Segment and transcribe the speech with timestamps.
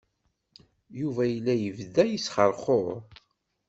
[0.99, 2.95] Yuba yella yebda yesxeṛxuṛ.